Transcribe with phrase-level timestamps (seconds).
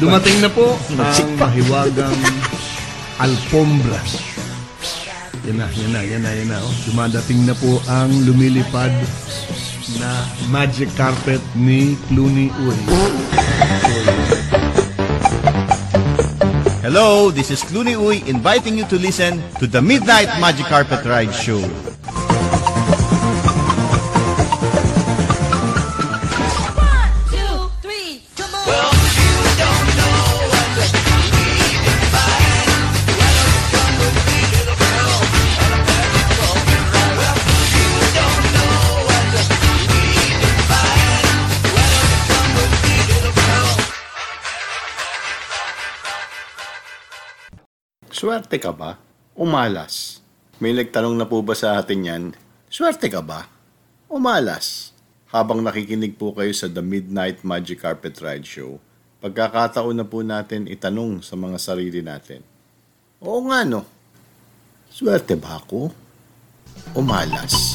[0.00, 2.16] Dumating na po ang mahiwagang
[3.28, 4.00] alfombra.
[5.44, 6.58] Yan na, yan na, yan na, yan na.
[6.64, 6.72] Oh.
[6.88, 8.88] Dumadating na po ang lumilipad
[9.98, 10.10] na
[10.50, 12.76] magic carpet ni Clooney Uy.
[16.82, 21.34] Hello, this is Clooney Uy inviting you to listen to the Midnight Magic Carpet Ride
[21.34, 21.91] Show.
[48.22, 49.02] Swerte ka ba?
[49.34, 50.22] O malas?
[50.62, 52.24] May nagtanong na po ba sa atin yan?
[52.70, 53.50] Swerte ka ba?
[54.06, 54.94] O malas?
[55.34, 58.78] Habang nakikinig po kayo sa The Midnight Magic Carpet Ride Show,
[59.18, 62.46] pagkakataon na po natin itanong sa mga sarili natin.
[63.26, 63.82] Oo nga no,
[64.86, 65.90] swerte ba ako?
[66.94, 67.74] O malas?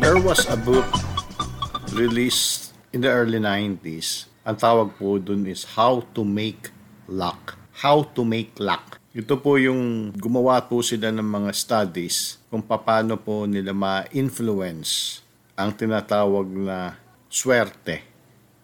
[0.00, 0.88] There was a book
[1.92, 4.32] released in the early 90s.
[4.48, 6.72] Ang tawag po dun is How to Make
[7.04, 7.60] Luck.
[7.84, 8.96] How to Make Luck.
[9.12, 15.20] Ito po yung gumawa po sila ng mga studies kung paano po nila ma-influence
[15.52, 16.96] ang tinatawag na
[17.28, 18.00] swerte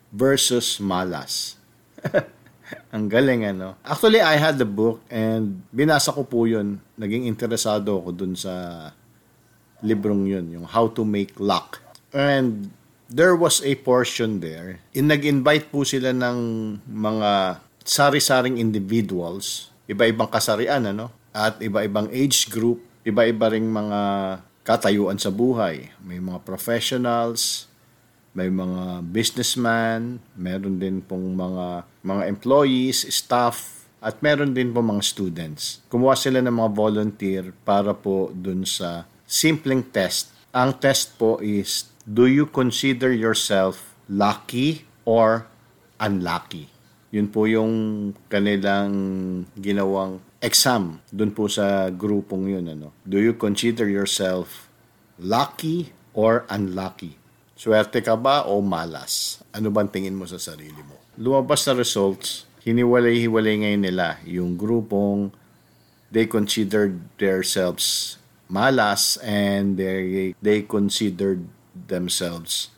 [0.09, 1.61] versus malas.
[2.97, 3.77] ang galing ano.
[3.85, 6.81] Actually, I had the book and binasa ko po yun.
[6.97, 8.89] Naging interesado ako dun sa
[9.85, 11.83] librong yun, yung How to Make Luck.
[12.15, 12.71] And
[13.11, 16.39] there was a portion there, in nag-invite po sila ng
[16.87, 21.13] mga sari-saring individuals, iba-ibang kasarian, ano?
[21.31, 24.01] At iba-ibang age group, iba-iba ring mga
[24.67, 25.95] katayuan sa buhay.
[26.03, 27.71] May mga professionals,
[28.35, 35.01] may mga businessman, meron din pong mga mga employees, staff, at meron din po mga
[35.07, 35.81] students.
[35.89, 40.33] Kumuha sila ng mga volunteer para po dun sa simpleng test.
[40.55, 45.45] Ang test po is, do you consider yourself lucky or
[46.01, 46.71] unlucky?
[47.11, 47.73] Yun po yung
[48.31, 48.95] kanilang
[49.59, 52.67] ginawang exam dun po sa grupong yun.
[52.71, 52.95] Ano?
[53.03, 54.71] Do you consider yourself
[55.21, 57.19] lucky or unlucky?
[57.57, 59.41] Swerte ka ba o malas?
[59.51, 60.97] Ano bang tingin mo sa sarili mo?
[61.17, 65.33] Lumabas na results, hiniwalay-hiwalay ngayon nila yung grupong
[66.13, 68.17] they considered themselves
[68.47, 71.43] malas and they, they considered
[71.75, 72.71] themselves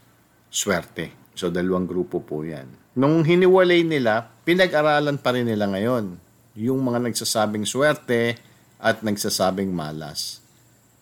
[0.49, 1.12] swerte.
[1.39, 2.67] So, dalawang grupo po yan.
[2.99, 6.19] Nung hiniwalay nila, pinag-aralan pa rin nila ngayon
[6.59, 8.34] yung mga nagsasabing swerte
[8.83, 10.43] at nagsasabing malas.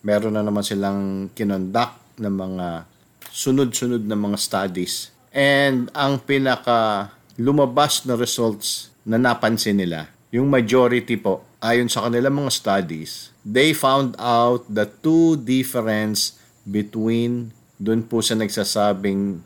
[0.05, 2.67] Meron na naman silang kinonduct ng mga
[3.33, 5.09] sunod-sunod na mga studies.
[5.33, 12.37] And ang pinaka lumabas na results na napansin nila, yung majority po, ayon sa kanilang
[12.37, 16.37] mga studies, they found out the two difference
[16.67, 19.41] between dun po sa nagsasabing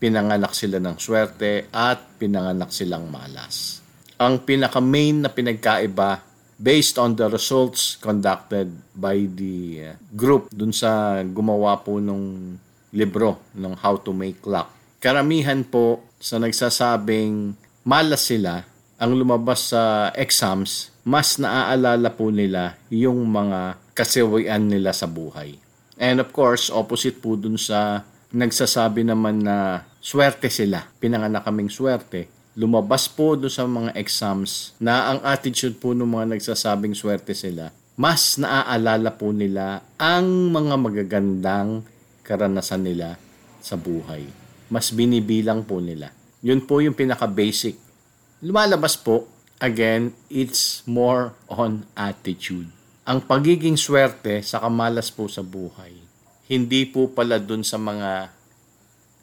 [0.00, 3.80] pinanganak sila ng swerte at pinanganak silang malas.
[4.20, 6.20] Ang pinaka-main na pinagkaiba
[6.60, 12.56] based on the results conducted by the uh, group dun sa gumawa po nung
[12.94, 14.70] libro ng How to Make Luck.
[15.02, 18.64] Karamihan po sa nagsasabing malas sila
[18.98, 25.58] ang lumabas sa exams, mas naaalala po nila yung mga kasiwayan nila sa buhay.
[25.98, 28.02] And of course, opposite po dun sa
[28.34, 32.26] nagsasabi naman na swerte sila, pinanganak kaming swerte.
[32.54, 37.70] Lumabas po dun sa mga exams na ang attitude po ng mga nagsasabing swerte sila,
[37.94, 41.86] mas naaalala po nila ang mga magagandang
[42.26, 43.18] karanasan nila
[43.62, 44.26] sa buhay.
[44.70, 46.10] Mas binibilang po nila.
[46.42, 47.83] Yun po yung pinaka-basic
[48.40, 49.28] lumalabas po,
[49.60, 52.72] again, it's more on attitude.
[53.04, 55.92] ang pagiging swerte sa kamalas po sa buhay,
[56.48, 58.32] hindi po pala dun sa mga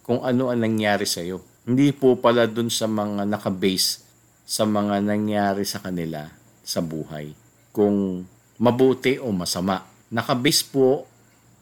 [0.05, 1.41] kung ano ang nangyari sa iyo.
[1.65, 4.05] Hindi po pala dun sa mga nakabase
[4.45, 6.29] sa mga nangyari sa kanila
[6.61, 7.33] sa buhay.
[7.73, 8.25] Kung
[8.61, 9.81] mabuti o masama.
[10.13, 11.09] Nakabase po,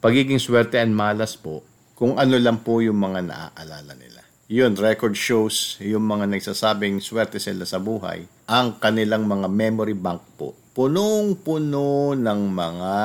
[0.04, 1.64] pagiging swerte and malas po,
[1.96, 4.24] kung ano lang po yung mga naaalala nila.
[4.50, 10.26] Yun, record shows yung mga nagsasabing swerte sila sa buhay, ang kanilang mga memory bank
[10.42, 12.96] po, punong-puno ng mga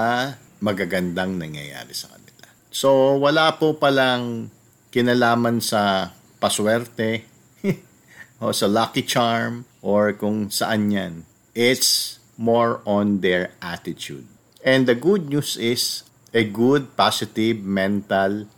[0.65, 2.49] magagandang nangyayari sa kanila.
[2.73, 4.49] So, wala po palang
[4.89, 7.29] kinalaman sa paswerte
[8.41, 11.29] o sa lucky charm or kung saan yan.
[11.53, 14.25] It's more on their attitude.
[14.65, 18.49] And the good news is a good positive mental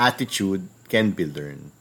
[0.00, 1.76] attitude can be learned.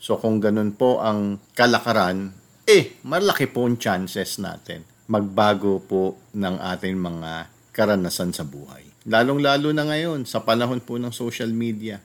[0.00, 2.32] So kung ganun po ang kalakaran,
[2.64, 8.86] eh, malaki po ang chances natin magbago po ng ating mga karanasan sa buhay.
[9.10, 11.98] Lalong-lalo na ngayon, sa panahon po ng social media.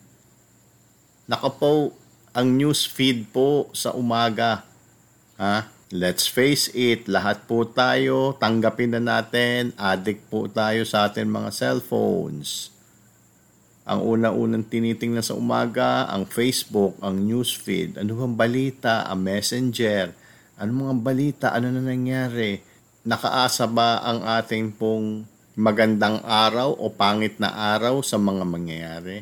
[1.29, 1.93] Naka po,
[2.33, 4.65] ang news feed po sa umaga.
[5.37, 5.69] Ha?
[5.93, 11.53] Let's face it, lahat po tayo, tanggapin na natin, addict po tayo sa ating mga
[11.53, 12.73] cellphones.
[13.85, 20.09] Ang una-unang tinitingnan sa umaga, ang Facebook, ang newsfeed, ano bang balita, ang messenger,
[20.57, 22.57] ano mga balita, ano na nangyari,
[23.05, 29.17] nakaasa ba ang ating pong magandang araw o pangit na araw sa mga mangyayari?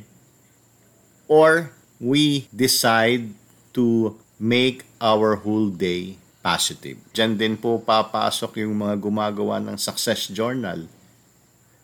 [1.27, 3.35] Or we decide
[3.75, 6.99] to make our whole day positive.
[7.11, 10.87] Diyan din po papasok yung mga gumagawa ng success journal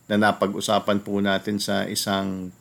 [0.10, 2.52] na napag-usapan po natin sa isang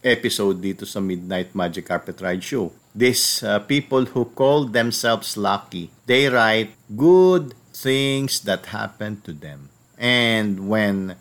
[0.00, 2.72] episode dito sa Midnight Magic Carpet Ride Show.
[2.96, 9.70] These uh, people who call themselves lucky, they write good things that happen to them.
[10.00, 11.14] And when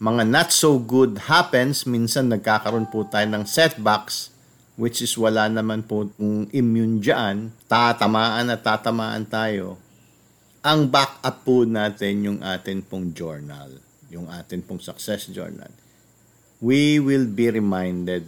[0.00, 4.32] mga not so good happens, minsan nagkakaroon po tayo ng setbacks,
[4.78, 6.08] which is wala naman po
[6.54, 9.76] immune dyan, tatamaan at tatamaan tayo.
[10.64, 13.78] Ang backup po natin yung atin pong journal,
[14.10, 15.70] yung atin pong success journal.
[16.58, 18.26] We will be reminded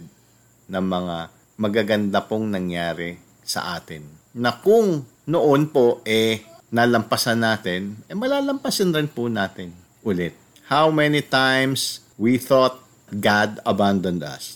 [0.71, 1.27] ng mga
[1.59, 4.07] magaganda pong nangyari sa atin.
[4.31, 6.39] Na kung noon po eh
[6.71, 9.75] nalampasan natin, eh malalampasan rin po natin
[10.07, 10.31] ulit.
[10.71, 12.79] How many times we thought
[13.11, 14.55] God abandoned us?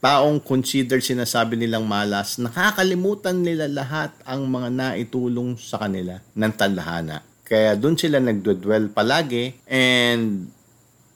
[0.00, 7.20] Taong consider sinasabi nilang malas, nakakalimutan nila lahat ang mga naitulong sa kanila ng tadhana.
[7.44, 10.48] Kaya doon sila nagdwell palagi and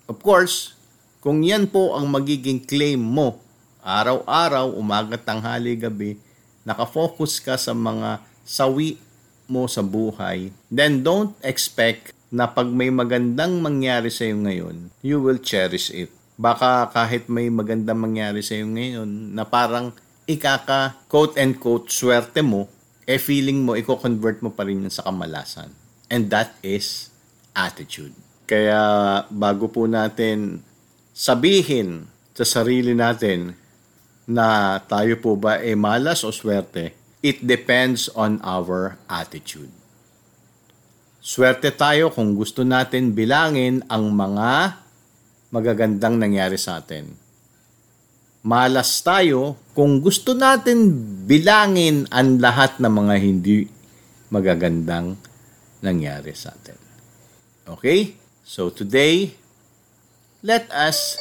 [0.05, 0.77] of course,
[1.25, 3.41] kung yan po ang magiging claim mo,
[3.81, 6.21] araw-araw, umaga, tanghali, gabi,
[6.69, 9.01] nakafocus ka sa mga sawi
[9.49, 15.17] mo sa buhay, then don't expect na pag may magandang mangyari sa iyo ngayon, you
[15.17, 16.13] will cherish it.
[16.37, 19.97] Baka kahit may magandang mangyari sa iyo ngayon na parang
[20.29, 22.69] ikaka quote and quote swerte mo,
[23.09, 25.73] eh feeling mo i-convert mo pa rin yun sa kamalasan.
[26.13, 27.09] And that is
[27.57, 28.13] attitude.
[28.45, 30.61] Kaya bago po natin
[31.15, 33.55] sabihin sa sarili natin
[34.27, 39.73] na tayo po ba ay malas o swerte, It depends on our attitude.
[41.25, 44.77] Swerte tayo kung gusto natin bilangin ang mga
[45.49, 47.09] magagandang nangyari sa atin.
[48.45, 50.93] Malas tayo kung gusto natin
[51.25, 53.65] bilangin ang lahat ng mga hindi
[54.29, 55.17] magagandang
[55.81, 56.77] nangyari sa atin.
[57.73, 58.21] Okay?
[58.45, 59.33] So today,
[60.45, 61.17] let us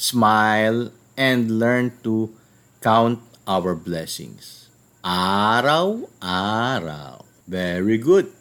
[0.00, 2.32] smile and learn to
[2.80, 4.72] count our blessings.
[5.04, 6.08] Araw-araw.
[7.44, 8.32] Very good.